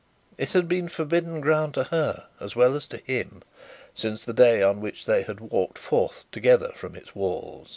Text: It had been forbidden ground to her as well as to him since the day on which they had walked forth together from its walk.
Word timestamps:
It 0.35 0.53
had 0.53 0.67
been 0.67 0.89
forbidden 0.89 1.41
ground 1.41 1.75
to 1.75 1.83
her 1.83 2.25
as 2.39 2.55
well 2.55 2.75
as 2.75 2.87
to 2.87 2.97
him 2.97 3.43
since 3.93 4.25
the 4.25 4.33
day 4.33 4.63
on 4.63 4.81
which 4.81 5.05
they 5.05 5.21
had 5.21 5.39
walked 5.39 5.77
forth 5.77 6.23
together 6.31 6.71
from 6.75 6.95
its 6.95 7.13
walk. 7.13 7.67